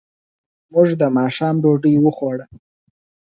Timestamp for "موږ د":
0.73-1.03